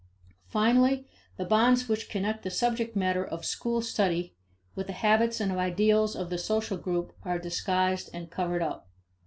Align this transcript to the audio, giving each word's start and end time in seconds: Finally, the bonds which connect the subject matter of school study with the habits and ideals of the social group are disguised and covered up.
Finally, 0.47 1.05
the 1.37 1.45
bonds 1.45 1.87
which 1.87 2.09
connect 2.09 2.41
the 2.41 2.49
subject 2.49 2.95
matter 2.95 3.23
of 3.23 3.45
school 3.45 3.83
study 3.83 4.33
with 4.73 4.87
the 4.87 4.93
habits 4.93 5.39
and 5.39 5.51
ideals 5.51 6.15
of 6.15 6.31
the 6.31 6.39
social 6.39 6.75
group 6.77 7.13
are 7.21 7.37
disguised 7.37 8.09
and 8.11 8.31
covered 8.31 8.63
up. 8.63 8.89